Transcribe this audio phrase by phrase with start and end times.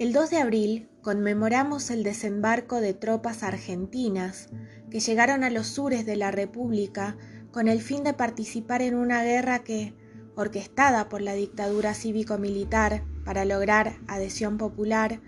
[0.00, 4.48] El 2 de abril conmemoramos el desembarco de tropas argentinas
[4.90, 7.18] que llegaron a los sures de la República
[7.52, 9.94] con el fin de participar en una guerra que,
[10.36, 15.20] orquestada por la dictadura cívico-militar para lograr adhesión popular,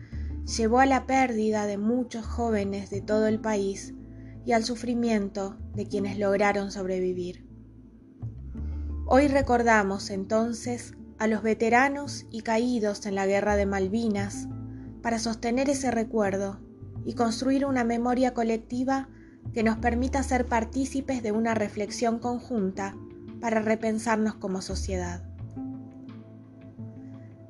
[0.57, 3.93] llevó a la pérdida de muchos jóvenes de todo el país
[4.47, 7.47] y al sufrimiento de quienes lograron sobrevivir.
[9.07, 14.49] Hoy recordamos entonces a los veteranos y caídos en la guerra de Malvinas,
[15.03, 16.61] para sostener ese recuerdo
[17.05, 19.09] y construir una memoria colectiva
[19.53, 22.97] que nos permita ser partícipes de una reflexión conjunta
[23.41, 25.25] para repensarnos como sociedad.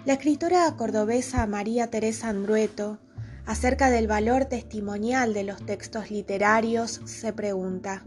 [0.05, 2.99] La escritora cordobesa María Teresa Andrueto,
[3.45, 8.03] acerca del valor testimonial de los textos literarios, se pregunta,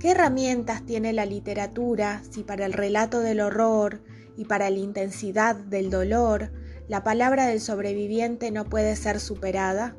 [0.00, 4.02] ¿qué herramientas tiene la literatura si para el relato del horror
[4.36, 6.50] y para la intensidad del dolor
[6.88, 9.96] la palabra del sobreviviente no puede ser superada,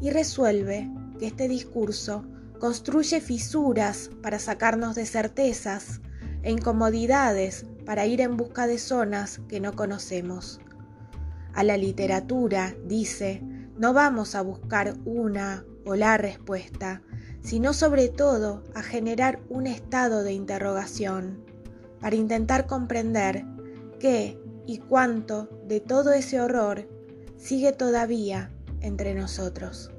[0.00, 2.24] y resuelve que este discurso
[2.60, 6.00] construye fisuras para sacarnos de certezas
[6.42, 10.60] e incomodidades para ir en busca de zonas que no conocemos.
[11.52, 13.42] A la literatura, dice,
[13.76, 17.02] no vamos a buscar una o la respuesta,
[17.42, 21.44] sino sobre todo a generar un estado de interrogación,
[22.00, 23.44] para intentar comprender
[23.98, 26.86] qué y cuánto de todo ese horror
[27.38, 28.52] sigue todavía
[28.82, 29.90] entre nosotros.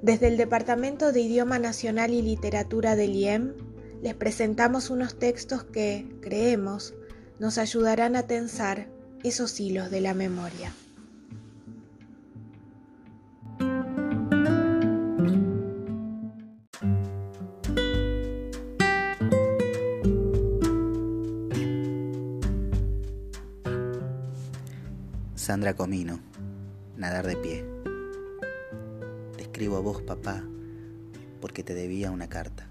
[0.00, 3.54] Desde el Departamento de Idioma Nacional y Literatura del IEM
[4.00, 6.94] les presentamos unos textos que, creemos,
[7.38, 8.88] nos ayudarán a tensar
[9.22, 10.72] esos hilos de la memoria.
[25.38, 26.18] Sandra Comino,
[26.96, 27.64] nadar de pie.
[29.36, 30.42] Te escribo a vos, papá,
[31.40, 32.66] porque te debía una carta.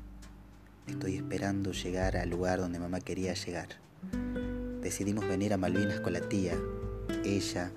[0.86, 3.70] Estoy esperando llegar al lugar donde mamá quería llegar.
[4.82, 6.58] Decidimos venir a Malvinas con la tía.
[7.24, 7.72] Ella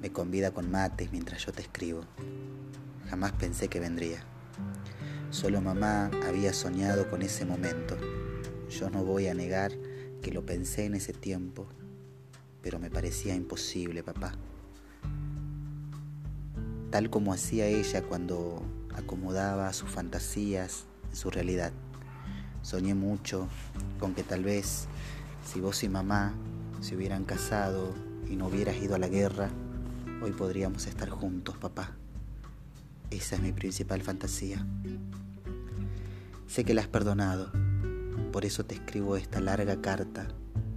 [0.00, 2.04] me convida con mates mientras yo te escribo.
[3.10, 4.22] Jamás pensé que vendría.
[5.30, 7.96] Solo mamá había soñado con ese momento.
[8.70, 9.72] Yo no voy a negar
[10.22, 11.66] que lo pensé en ese tiempo
[12.68, 14.34] pero me parecía imposible, papá.
[16.90, 18.62] Tal como hacía ella cuando
[18.94, 21.72] acomodaba sus fantasías en su realidad.
[22.60, 23.48] Soñé mucho
[23.98, 24.86] con que tal vez
[25.50, 26.34] si vos y mamá
[26.82, 27.94] se hubieran casado
[28.28, 29.48] y no hubieras ido a la guerra,
[30.22, 31.92] hoy podríamos estar juntos, papá.
[33.10, 34.66] Esa es mi principal fantasía.
[36.46, 37.50] Sé que la has perdonado,
[38.30, 40.28] por eso te escribo esta larga carta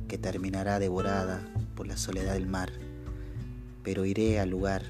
[0.08, 1.42] que terminará devorada
[1.86, 2.72] la soledad del mar,
[3.84, 4.84] pero iré al lugar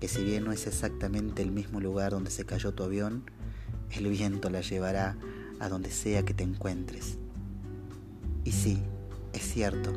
[0.00, 3.24] que si bien no es exactamente el mismo lugar donde se cayó tu avión,
[3.92, 5.16] el viento la llevará
[5.58, 7.18] a donde sea que te encuentres.
[8.44, 8.78] Y sí,
[9.32, 9.92] es cierto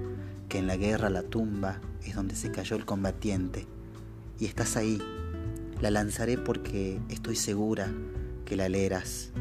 [0.48, 3.68] que en la guerra la tumba es donde se cayó el combatiente,
[4.40, 5.02] y estás ahí.
[5.82, 7.92] La lanzaré porque estoy segura
[8.46, 9.32] que la leerás,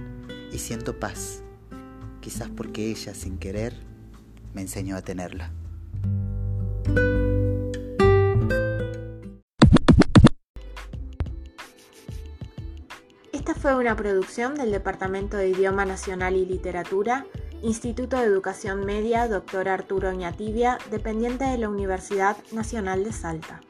[0.53, 1.43] y siento paz,
[2.21, 3.75] quizás porque ella, sin querer,
[4.55, 5.53] me enseñó a tenerla.
[13.69, 17.27] Fue una producción del Departamento de Idioma Nacional y Literatura,
[17.61, 19.69] Instituto de Educación Media Dr.
[19.69, 23.61] Arturo Oñatibia, dependiente de la Universidad Nacional de Salta.